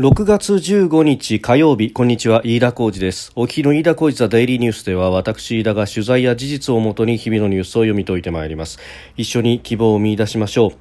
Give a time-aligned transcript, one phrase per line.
[0.00, 3.32] 6月15日火曜日こんにちは飯田浩二です。
[3.36, 8.78] お昼の飯田浩二ザデイリーニュースでは私飯田が取材や事実をもとに日々のニュースを読み解いてまいります。
[9.18, 10.72] 一緒に希望を見出しましょう。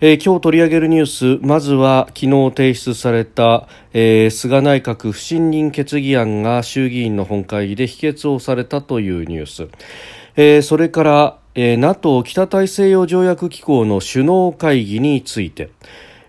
[0.00, 9.68] えー、今日取り上げるニュースまずは昨日提出された、えー、菅内閣不信任決議案が衆議院の本会議で否決をされたというニュース、
[10.36, 15.70] えー、それから、えー、NATO 北大西洋条約機構の首脳会議について。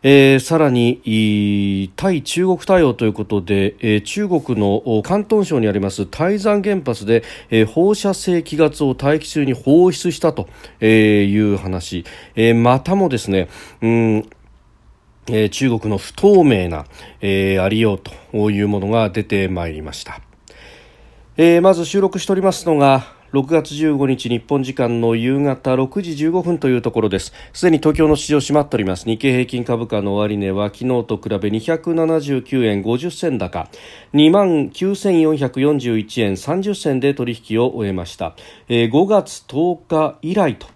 [0.03, 10.49] えー、さらに対中国対応ということで、えー、中国の広東省にあります台山原発で、えー、放射性気ガスを大気中に放出したと
[10.83, 12.03] いう話、
[12.35, 13.47] えー、またもですね、
[13.81, 14.29] うん
[15.27, 16.85] えー、中国の不透明な、
[17.21, 20.19] えー、ありようというものが出てまいりました、
[21.37, 27.31] えー、まず収録しておりますのが6月15日日本時間の夕方6時15分というところです。
[27.53, 29.05] すでに東京の市場閉まっております。
[29.05, 33.67] 日経平均株価の終値は昨日と比べ279円50銭高
[34.13, 38.35] 2万9441円30銭で取引を終えました、
[38.67, 40.67] えー、5月10日以来と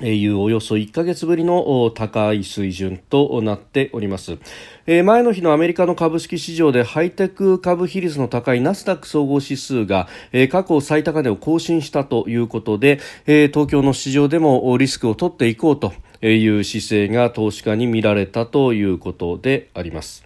[0.00, 4.38] いうおよそ1ヶ月ぶりの高い水準となっております。
[4.86, 10.08] え前の日のアメリカの株式市場でハイテク株比率の高いナスダック総合指数が
[10.50, 15.92] 過去最高値を更新したということでえ東京の市場でもリスクを取っていこうと
[16.26, 20.24] いう姿勢が投資家に見られたということであります。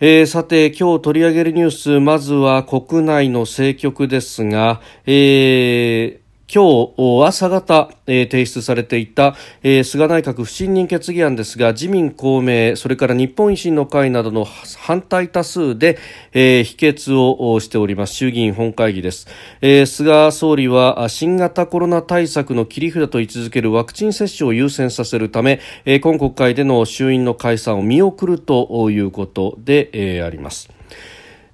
[0.00, 6.21] えー、さて今日取り上げるニュースまずは国内の政局ですが、えー
[6.54, 15.96] 今日朝方、提出されていた、菅内閣不信任決議案ですが自民公明それから日本維新の会などの反対多数で、
[16.34, 18.12] 否決をしております。
[18.16, 19.28] 衆議院本会議です、
[19.86, 30.68] 菅総理は新型コロナ対策の切り札と位置づけるワクチン接種を優先させるため、今国会での衆院の解散を見送るということで、あります。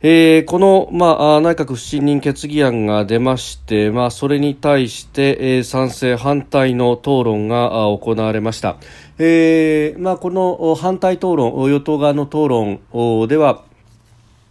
[0.00, 8.76] えー、この、まあ、内閣不信任決議案が出まして、まあ、それに対して、えー、賛成反対の討論が行われました、
[9.18, 12.78] えーまあ、この反対討論与党側の討論
[13.26, 13.64] では、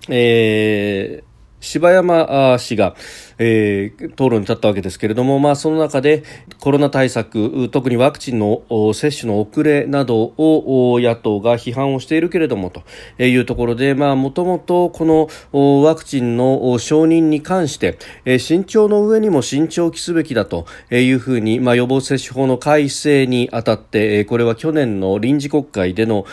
[0.09, 1.23] えー、
[1.61, 2.97] 柴山氏が、
[3.39, 6.23] えー、討論に立ったわけですけれども、まあ、その中で
[6.59, 12.83] コロナ対策特にワクチンの接種の遅れなどを野党が批判をしているけれどもと
[13.23, 15.05] いうところでもともとこ
[15.53, 17.97] のワクチンの承認に関して、
[18.39, 26.25] 慎重の上にも慎重を期すべきだというふうに、まあ、予防接種法の改正にあたってこれは去年の臨時国会での、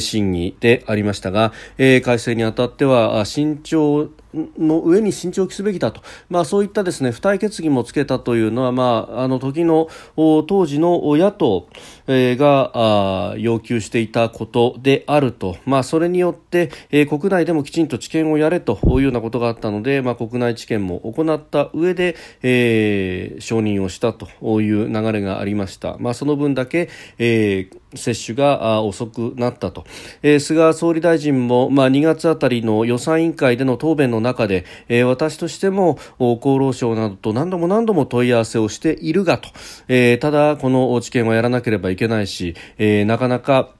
[0.00, 4.10] 審議でありましたが、改正にあたっては慎重
[4.58, 11.66] の上に慎重を期すべきだと、まあ、そういったですね付帯決議もつけたというのは、まあ、あの時の当時の野党、
[12.06, 24.28] えー、が要求していたことであると、まあ、それによって、えー、国内でもきちんと治験をやれというようなことがあったので、まあ、国内治験も行った上で、えー、承認をしたと
[24.60, 25.96] いう流れがありました。
[26.00, 29.84] まあ、その分だけ、えー接種が遅くなったと、
[30.22, 39.48] えー、菅総理大臣も、まあ、2月あたりの予算委員会での答弁の中で、えー、私としても厚労省などと何度も何度も問い合わせをしているがと、
[39.88, 43.70] えー、ただこの治験はやらなければいけないし、えー、なかなか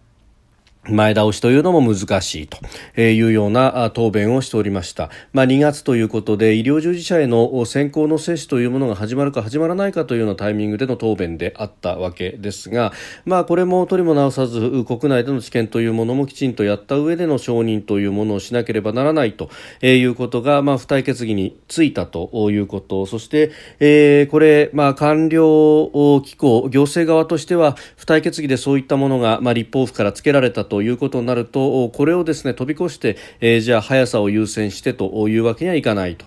[0.91, 5.11] 前倒しというのも難しいというような答弁をしておりました。
[5.33, 12.93] まあ、2月ということで医療従事者への先行の接種というものが始まるか始まらないかというようなタイミングでの答弁であったわけですが、
[13.25, 19.51] まあ、これも取りも直さず国内での治験というものもきちんとやった上での承認というものをしなければならないと
[19.83, 36.25] いうことが、まあ、付帯決議についたということ、そして、えー、これ、まあ、官僚機構、行政側としては付帯決議でそういったものが、まあ、立法府から付けられたとということになるとこれをですね飛び越して、えー、じゃあ速さを優先してというわけにはいかないと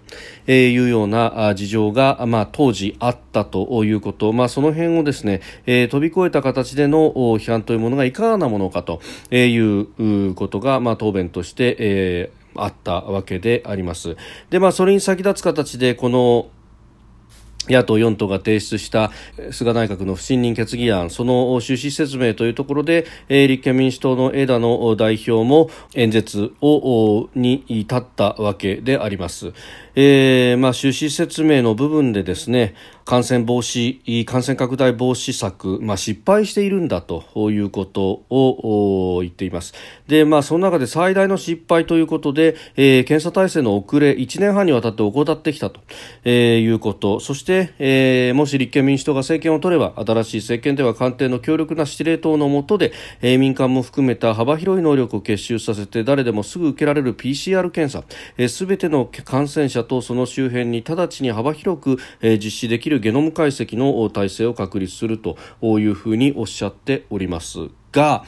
[0.51, 9.01] いうような事情が、まあ、当時あったということ、まあ、その辺をですね、えー、飛び越えた形での批判というものがいかがなものかと
[9.31, 14.15] いうことが、まあ、答弁として、えー、あったわけであります。
[14.51, 16.49] で、まあ、それに先立つ形で、この、
[17.69, 19.11] 野党4党が提出した
[19.51, 29.53] 菅内閣の不信任決議案その趣旨説明というところで、立憲民主党の枝野代表も演説をに至ったわけであります。
[29.97, 39.75] えーまあ、趣旨説明の部分でですね感染防止、感染拡大防止策、まあ、失敗しているんだということを言っています。
[40.07, 45.81] で、まあ、その中で最大の失敗ということで、えー、検査体制の遅れ、1年半にわたって怠ってきたと、
[46.23, 52.91] えー、いうこと、そして、えー、もし立憲民主党が政権を取れば、新しい政権では官邸の強力な司令塔の下で、
[53.21, 58.03] えー、民間も含めた幅広い能力を結集させて、誰でもすぐ受けられる PCR 検査、
[58.49, 68.25] す、え、べ、ての感染者とその周辺に直ちに幅広く、えー、実施できるゲノム解析の体制を確立するというふうにおっしゃっておりますが、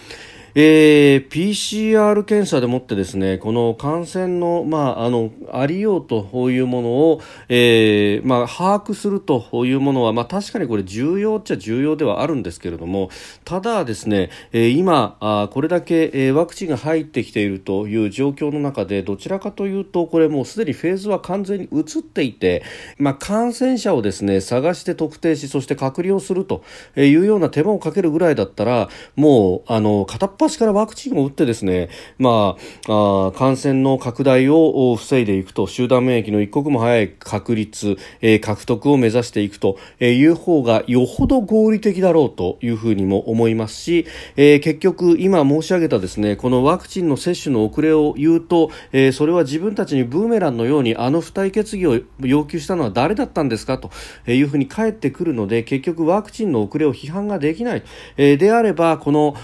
[0.59, 13.11] えー、PCR 検査でもってですねこの感染の,、まあ、あのありようというものを、えーまあ、把握するというものは、まあ、確かにこれ重要っちゃ重要ではあるんですけれども
[13.45, 22.63] ただですね、え、今あこれだけ、え、ワクチンが入ってきているという状況の中でどちらかというとこれもうすでにフェーズは完全に移っていて、
[22.97, 26.63] まあ、感染者をですね探して特定しそして隔離をすると
[26.95, 32.55] いうような手間をかけるぐらいだったらもうあの片っ端からワクチンを打ってですね、ま
[32.87, 44.05] あ、あ感染の拡大を防いでいくと、集団免疫の一刻も早い確率、えー、獲得を目指していくという方がよほど合理的だろうというふうにも思いますし、
[44.37, 53.91] えー、結局今申し上げたですね、このワクチンの接種の遅れを言うと、えー、それは自分たちにブーメランのようにあの付帯決議を要求したのは誰だったんですかと
[54.31, 57.83] いうふうに返ってくるので、結局ワクチンの遅れを批判ができない。
[58.17, 59.35] えー、であれば、この、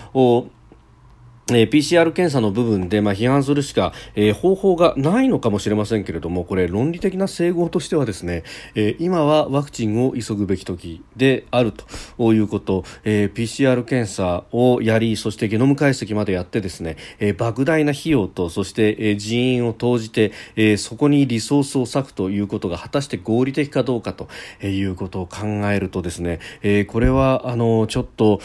[1.50, 8.44] えー、PCR 検査の部分で、まあ、批判するしか、えー、方法がないのかもしれませんけれどもこれ論理的な整合としてはですね、
[8.76, 11.74] えー、今はワクチンを急ぐべき時である
[12.18, 24.30] ということ、えー、PCR 検査をやりそしてゲノム解析までやってですね、えー、莫大な費用とそして、えー、人員を投じて、えー、そこにリソースを割くということが果たして合理的かどうかと
[24.66, 28.40] いうことを考えるとですね、えー、これはあのちょっと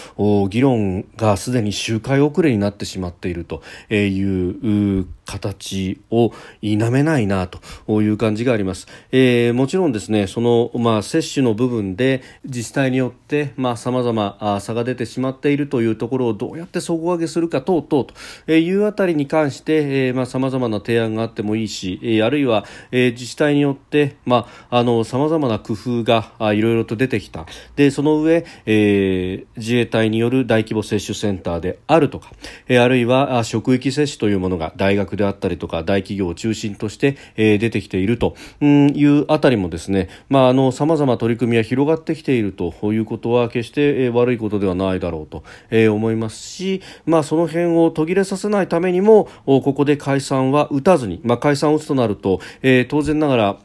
[0.48, 6.32] 議論がすでに周回遅れになってしまっているという形を
[6.62, 8.88] 否めないなという感じがあります。
[9.12, 18.06] えー、もちろんですね、その、まあ、接種の部分で自治体によって、まあ、様々差が出てしまっているというところをどうやって底上げするか等々
[18.46, 27.44] というあたりに関して、え、まあ、様々な提案があってもいいし、え、あるいは、え、自治体によって、まあ、あの、様々な工夫がいろいろと出てきた。
[27.76, 32.32] で、その上、えー、自衛隊による大規模接種センターであるとか、
[32.66, 53.58] え、あるいは職域接種というものが大学であったりとか大企業を中心として、え、出てきているというあたりもですね、まあ、あの様々取り組みは広がってきているということは決して、え、悪いことではないだろうと、え、思いますし、まあ、その辺を途切れさせないためにもここで解散は打たずに、まあ、解散を打つとなると、え、当然ながら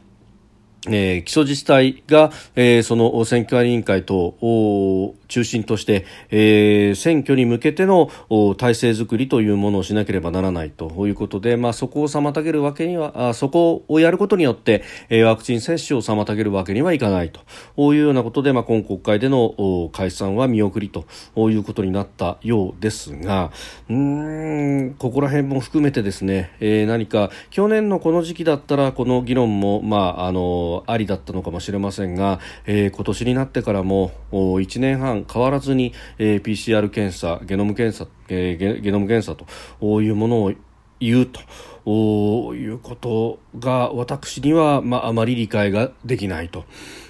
[0.88, 8.10] えー、基礎自治体が、えー、その選挙委員会等を中心として、えー、選挙に向けての
[8.56, 21.06] 体制づくりというものをしなければならないということで、まあ、そこを妨げるわけにはあそこをやることによって、えー、ワクチン接種を妨げるわけにはいかないというようなことで、まあ、今国会での解散は見送りと
[21.50, 23.50] いうことになったようですが
[23.88, 40.52] うんここら辺も含めてですね、えー、何か去年のこの時期だったらこの議論も、まあ、あのありだったのかもしれませんが、えー、今年になってからも1年半変わらずに、えー、PCR 検査、ゲノム検査、えー、ゲゲノム検査というものを
[41.00, 46.64] 言うということが私には、まあ、あまり理解ができないと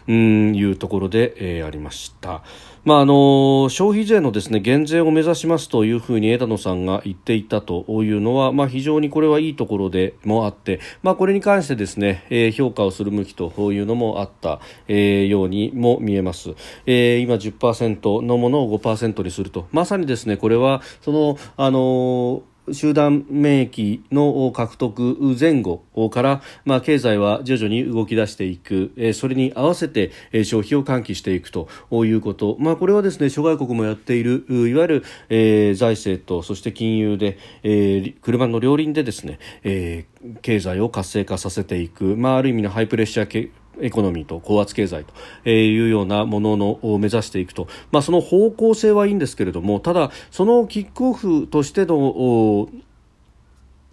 [0.08, 2.42] いうところで、えー、ありました。
[2.84, 16.50] まあ、あの消費税のですね減税を目指しますというふうに枝野さんが言っていたというのは、まあ、非常にこれはいいところでもあって、まあ、これに関してですね、えー、評価をする向きというのもあった、えー、ようにも見えます、
[16.84, 19.66] えー、今10%のものを5%にすると。
[19.72, 40.06] まさにですねこれはそのあの集団免疫の獲得前後から、まあ、経済は徐々に動き出していく、え、それに合わせて、え、消費を喚起していくということ、まあ、これはですね諸外国もやっているいわゆる、え、財政とそして金融で、え、車の両輪でですね、え、
[40.42, 45.04] 経済を活性化させていく、まあ、ある意味の high pressure economy と高圧経済
[45.44, 52.68] というようなもののを目指していくと、まあ、その方向性はいいんですけれどもただ、そのキックオフとしての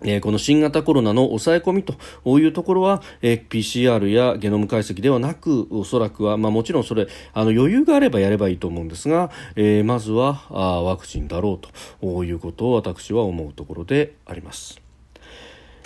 [0.03, 1.95] えこの新型コロナの抑え込みと
[2.39, 11.67] いうところは、え PCR やゲノム解析ではなくおそらくは、まあ、もちろんそれあの余裕があればやればいいと思うんですが、え、まずはあワクチンだろう
[12.01, 14.81] ということを私は思うところであります。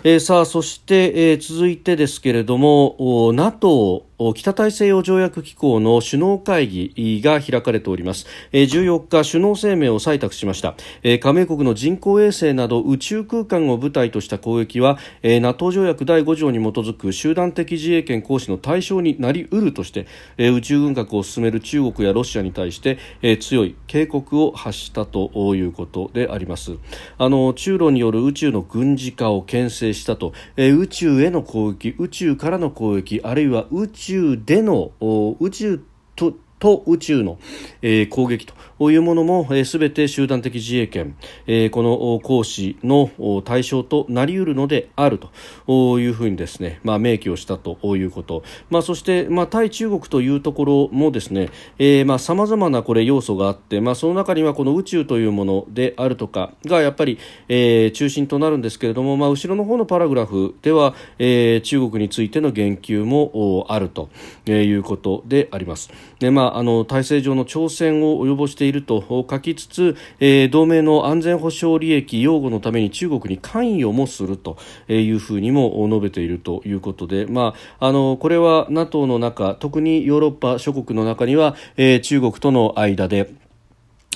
[0.03, 8.25] えー、さあそして、えー、続いてですけれども NATO 北大西洋条約機構の首脳会議が開かれております。
[8.53, 10.75] 14日首脳声明を採択しました。
[11.19, 20.07] 加盟国の人工衛星など宇宙空間を舞台とした攻撃は NATO 条約第5条に基づく集団的自衛権行使の対象になりうるとして
[20.37, 22.97] 宇宙軍拡を進める中国やロシアに対して
[23.41, 26.77] 強い警告を発したということであります。
[27.17, 34.91] あの中ロによる宇宙の軍事化を牽制したと宇宙への攻撃宇宙からの攻撃あるいは宇宙宙での
[35.39, 35.83] 宇宙
[36.15, 37.37] とと宇宙の、
[37.81, 41.17] えー、攻撃というものも、えー、全て集団的自衛権、
[41.47, 43.09] えー、この行使の
[43.43, 45.19] 対象となり得るのである
[45.67, 51.49] というふうにですね、まあ、明記をしたということ、まあ、そして、まあ、対中国というところもですね
[52.19, 57.17] さまざ、まなこれ要素があって、まあ、その中にはこの宇宙というものであるとかがやっぱり、
[57.47, 64.09] えー、中心となるんですけれども、まあ、後ろの方のパラグラフでは、えー、中国についての言及もあると
[64.47, 65.91] いうことであります。
[66.19, 74.57] でまあ、あの体制上の挑戦を及ぼしてていると書きつつ、えー、同盟の安全保障利益擁護のために中国に関与もすると
[74.87, 83.29] いうふうにも述べているということで、まあ、あのこれは NATO の中特にヨーロッパ諸国の中には、えー、中国との間で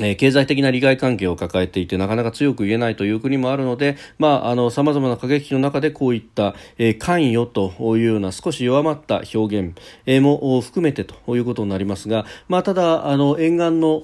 [0.02, 14.04] え経済的な利害関係を抱えていてなかなか強く言えないという国もあるので、まあ、あの様々な過激の中でこういった、え、関与というような少し弱まった表現、えー、も含めてということになりますが、まあ、ただあの沿岸の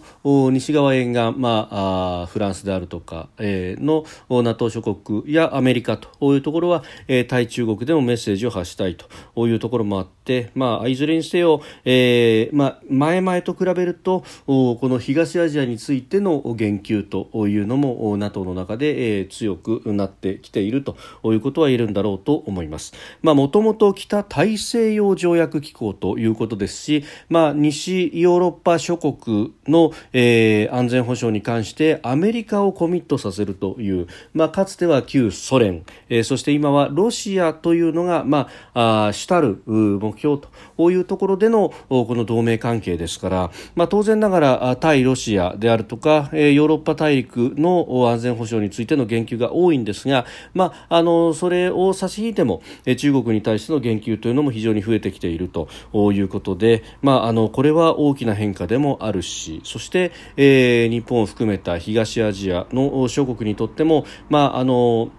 [0.52, 22.96] 西側沿岸、まあ、あフランスであるとか、え、の NATO 諸国やアメリカというところは、え、対中国でもメッセージを発したいというところもあって、まあ、いずれにせよ、えまあ、前々と比べるとこの東アジアについての言及というのも NATO の中で、えー、強くなってきているということは言えるんだろうと思います。
[23.22, 52.62] もともと北大西洋条約機構ということですし、まあ、西ヨーロッパ諸国の、えー、安全保障に関してアメリカをコミットさせるという、まあ、かつては旧ソ連、えー、そして今はロシアというのが、まあ、あ主たる目標とこういうところでのこの同盟関係ですから、まあ、当然ながら対ロシアであるとか、ヨーロッパ大陸の安全保障についての言及が多いんですが、まあ、あのそれを差し引いても、
[52.98, 55.68] 中国に対しての言及というのも非常に増えてきていると
[56.14, 65.10] いうことで、まあ、あのこれは大きな変化でもあるしそして、えー、日本を含めた東アジアの諸国にとっても、まあ、あの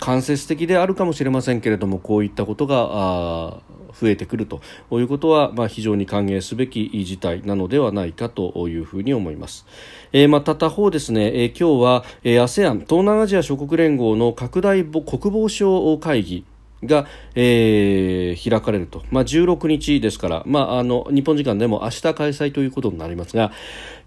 [0.00, 3.60] 間接的であるかもしれませんけれどもこういったことが
[4.00, 4.60] 増えてくると
[4.92, 9.66] いうことは、まあ、非常に歓迎すべき事態なのではないかというふうに思います。
[10.12, 16.44] えー、また他方ですね、えー、今日は、えー、ASEAN 東南アジア諸国連合の拡大国防相会議
[16.84, 23.52] が、えー、開かれると、まあ、16日ですから、まあ、あの日本時間でも明日開催ということになりますが、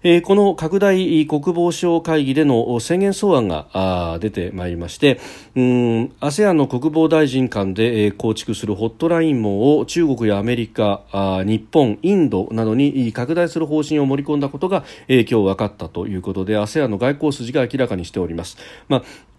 [0.04, 5.20] えー、この拡大国防省会議での宣言草案が出てまいりまして、
[5.54, 18.56] ASEAN の国防大臣間で、構築するホットライン網を中国やアメリカ、あ日本、インドなどに拡大する方針を盛り込んだことが、えー、今日分かったということで ASEAN の外交筋が明らかにしております。
[18.88, 19.31] まあ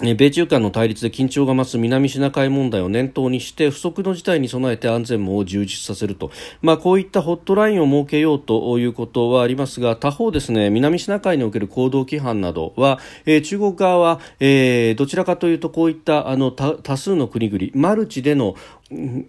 [0.00, 6.30] 米中間の対立で緊張が増す南シナ海問題を念頭にして不測の事態に備えて安全網を充実させると、
[6.62, 18.54] まあ、こういったホットラインを設けようということはありますが他方ですね南シナ海における行動規範などは、えー、中国側は、えー、どちらかというとこういったあの多数の国々マルチでの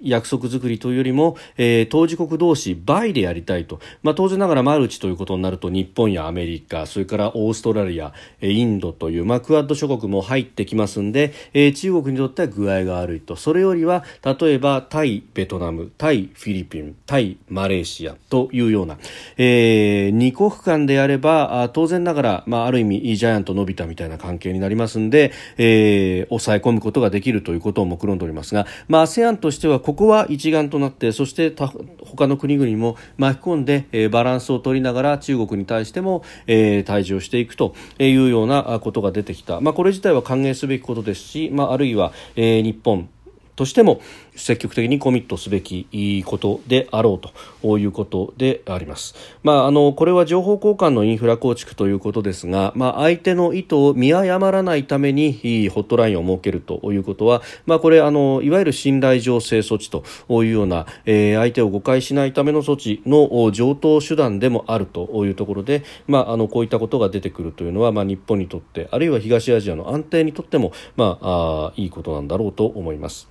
[0.02, 13.36] 約束作りというよりも、えー、当事国同士倍でやりたいと、まあ、当然ながらマルチということになると日本やアメリカそれからオーストラリアインドという、まあ、クアッド諸国も入ってきますんで、えー、中国にとっては具合が悪いと。
[13.36, 18.98] それよりは例えば対ベトナム対フィリピン対マレーシアというような、
[19.38, 43.10] えー、2国間であれば当然ながら、まあ、ある意味ジャイアントのび太みたいな関係になりますんで、えー、抑え込むことができるということを目論んでおりますが、まあ、ASEAN ととしてはここは一丸となってそして他の国々も巻き込んで、え、バランスを取りながら中国に対しても、えー、対峙をしていくというようなことが出てきた、まあ、これ自体は歓迎すべきことですし、まあ、あるいは、え、日本
[43.56, 44.02] としても
[44.40, 47.30] 積極的にコミットすべきことであろう
[47.62, 49.16] ということであります。
[49.44, 60.04] まあ、あのこれは情報交換のインフラ構築ということですが、まあ、相手の意図を見誤らないためにホットラインを設けるということは、まあ、これあのいわゆる信頼醸成措置と
[60.44, 73.28] いうような、えー、相手を誤解しないための措置の上等手段でもあるというところで、まあ、あのこういったことが出てくるというのは、まあ、日本にとってあるいは東アジアの安定にとっても、まあ、あいいことなんだろうと思います。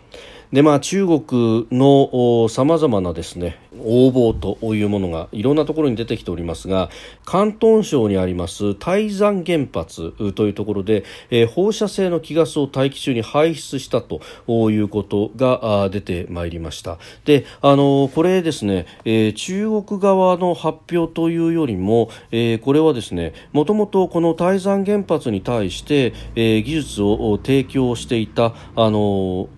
[0.53, 6.89] でまあ、中国のさまざまなですね横暴というものがいろんなところに出てきておりますが
[7.27, 14.21] 広東省にあります台山原発というところで、えー、放射性の気ガスを大気中に排出したと
[14.71, 16.99] いうことが出てまいりました。
[17.27, 29.49] であのこれですね、えー、中国側の発表というよりも、えー、これはですねもともとこの台山原発に対して、え技術を提供していたあの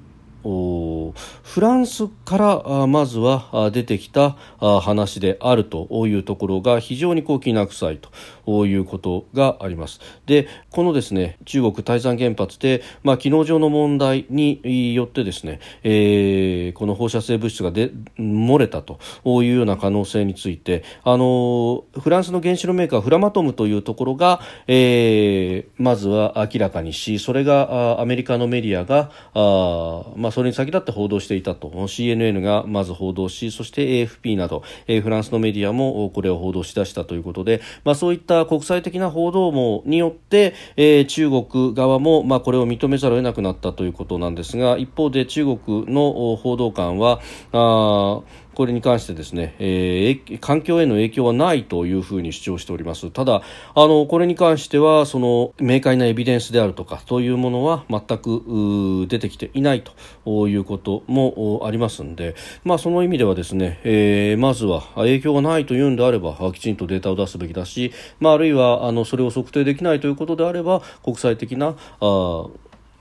[0.43, 1.13] フ
[1.61, 8.11] ランスからまずは出てきた話であるというところが非常にこうきな臭いと。
[8.47, 10.01] いうことがあります。
[10.27, 18.99] で、このですね、中国台山原発で、まあ、機能上の問題によってですね、えー、この放射性物質がで漏れたと
[19.43, 47.21] いうような可能性について、あの、フランスの原子炉メーカーフラマトムというところが、えー、まずは明らかにし、それがアメリカのメディアが、あまあ、それに先立って報道していたと CNN がまず報道しそして AFP など、えー、フランスのメディアもこれを報道しだしたということで、まあ、そういったた国際的な報道網によって、えー、中国側も、まあ、これを認めざるを得なくなったということなんですが一方で中国の報道官は
[47.53, 48.21] あ
[48.55, 53.11] これに関してですね、えー、環境への影響はないというふうに主張しております。
[53.11, 53.43] ただ
[53.75, 59.85] あのこれに関してはその明快なエビデンスであるとかというものは全く出てきていない
[60.25, 72.47] ということもありますので、まあ、その意味ではですね、えー、まずは影響がないというんであればきちんとデータを出すべきだし、まあ、あるいはあのそれを測定できないということであれば国際的なあ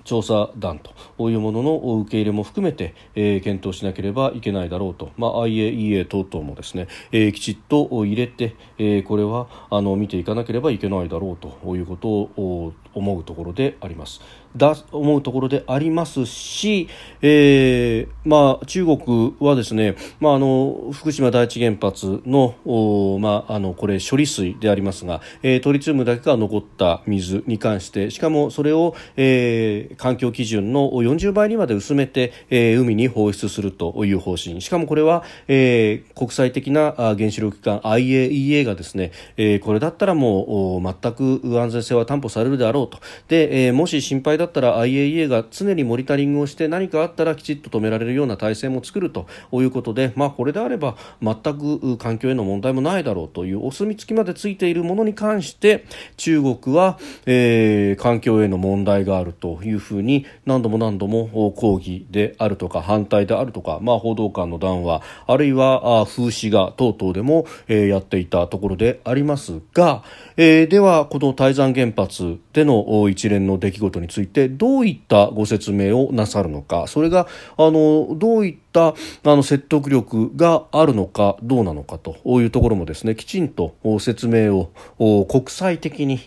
[0.03, 14.22] 調査団というものの受け入れも含めて、えー、検討しなければいけないだろうと、まあ、IAEA 等々もですね、えー、きちっと入れて、えー、これはあの見ていかなければいけないだろうということを思うところであります。
[14.56, 16.88] だ思うところでありますし、
[17.22, 34.62] えーまあ、中国はですね、まあ、あの福島第一原発のおまあ、あのこれ処理水でありますが、えー、トリチウムだけが残った水に関してしかもそれを、えー、環境基準の40倍にまで薄めて、えー、海に放出するという方針。
[34.62, 43.00] しかもこれは、えー、国際的な原子力機関 IAEA がですね、えー、これだったらもう全く安全性は担保されるであろうと。
[43.27, 55.85] で、えー、もし心配だったら IAEA が常にモニタリングをして何かあったらきちっと止められるような体制も作るということで、まあ、これであれば全く環境への問題もないだろうというお墨付きまでついているものに関して
[56.16, 70.03] 中国は、えー、環境への問題があるというふうに何度も何度も抗議であるとか反対であるとか、まあ、報道官の談話あるいは風刺画等々でも、えー、やっていたところでありますが、
[70.37, 76.87] えー、ではこの台山原発での一連の出来事についてどういったご説明をなさるのか。
[76.87, 86.20] それがあのどういったたあの説得力があるのかどうなのかというところもですねきちんと説明を国際的に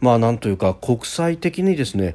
[0.00, 2.14] まあなんというか国際的にですね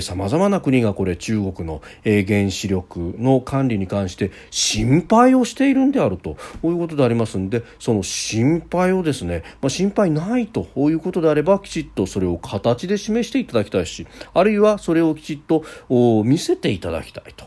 [0.00, 15.64] さまざまな国がこれ中国の、原子力の管理に関して心配をしているんであるということでありますのでその心配をですね、まあ、心配ないということであればきちっとそれを形で示していただきたいしあるいはそれをきちっと
[16.24, 17.46] 見せていただきたいと。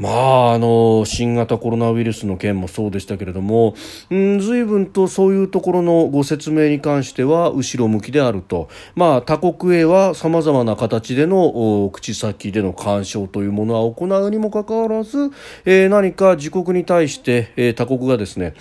[0.00, 3.74] まあ、あの、新型コロナウイルスの件もそうでしたけれども、
[4.08, 8.70] うん、随分とそういうところのご説明に関しては後ろ向きであると。
[8.94, 15.30] まあ、他国へは様々な形での口先での干渉というものは行うにもかかわらず、
[15.66, 18.54] えー、何か自国に対して、えー、他国がですね、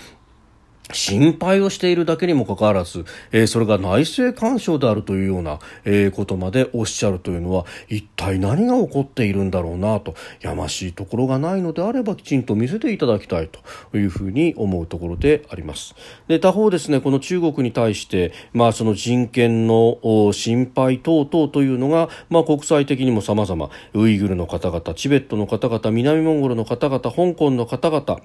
[0.91, 15.95] 心配をしているだけにもかかわらず、えー、それが内政干渉であるというような、えー、ことまでおっしゃるというのは一体何が起こっているんだろうなとやましいところがないのであればきちんと見せていただきたいというふうに思うところであります。
[16.28, 19.99] で他方ですねこの中国に対して、まあ、その人権の
[20.34, 28.21] 心配等々というのが、まあ、国際的にも様々ウイグルの方々チベットの方々南モンゴルの方々香港の方々、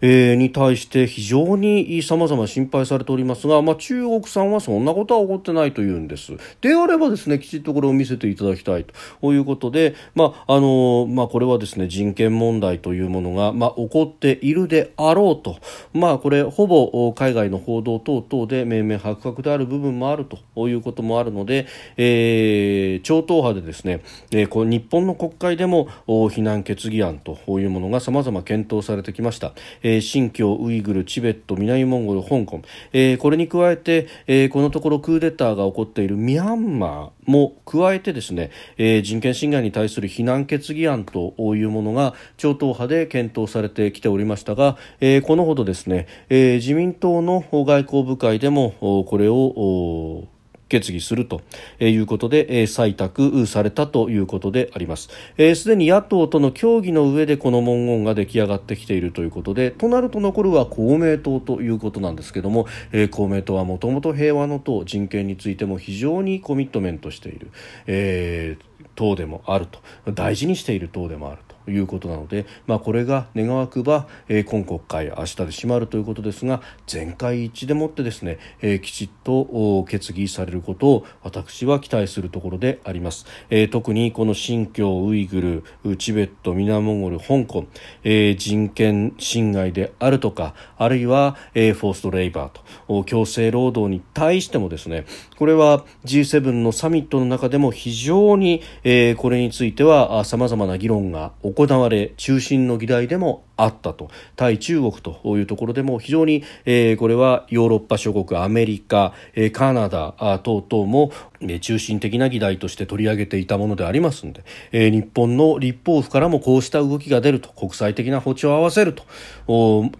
[0.00, 6.32] えー、に対して非常に様々心配されておりますが、まあ、中国さんはそんなことは起こってないというんです。
[6.60, 8.84] であればですね、きちっとこれを見せていただきたい
[9.20, 15.58] ということで、まあ、あの、まあ、これはですね、人権問題というものが、まあ、起こっているであろうと。
[15.92, 21.66] まあ、これ、ほぼ海外の報道等々で明々白々である部分もあるということもあるので、
[21.96, 25.88] えー、超党派でですね、えー、こ日本の国会でも
[26.30, 29.52] 非難決議案というものが様々検討されてきました。
[29.82, 50.28] えー、新疆ウイグル、チベット、南モモンゴル、香港、えー、これに加えて、えー、このところクーデターが起こっているミャンマーも加えてですね、えー、人権侵害に対する非難決議案というものが超党派で検討されてきておりましたが、えー、このほどですね、えー、自民党の外交部会でもこれを
[50.68, 51.40] 決議すると
[51.80, 55.08] いうことで、採択されたということであります。
[55.36, 67.50] す、で、に野党との協議の上でこの文言が出来上がってきているということで、となると残るは公明党ということなんですけどもえ、公明党はもともと平和の党、人権についても非常にコミットメントしている、
[67.86, 69.80] えー、党でもあると、
[70.12, 71.38] 大事にしている党でもある。
[71.70, 87.66] いうことなので、まあ、これが願わくば、えー、今国会明日で閉まるということですが全会一致でもってですね、えー、きちっと決議されることを私は期待するところであります、えー、特にこの新疆ウイグルチベット南モンゴル香港、
[88.04, 114.42] えー、人権侵害であるとかあるいは、えー、フォーストレイバーと強制労働に対してもですねこれは G7 のサミットの中でも非常に、えー、これについてはさまざまな議論が行われ中心の議題でもあったと対中国というところでも非常に、えー、これはヨーロッパ諸国アメリカ、えー、カナダ等々も、え中心的な議題として取り上げていたものでありますので、
[114.72, 119.04] えー、日本の立法府からもこうした動きが出ると国際的な歩調を合わせると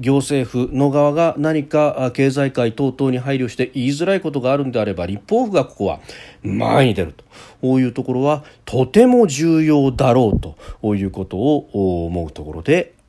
[0.01, 6.01] 行政府の側が何か経済界等々に配慮して言いづらいことがあるんであれば立法府がここは
[6.43, 7.25] 前に出ると。
[7.61, 12.95] こういうところはとても重要だろうということを思うところで